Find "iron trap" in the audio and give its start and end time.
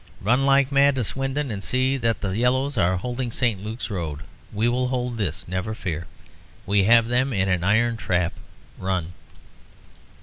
7.63-8.33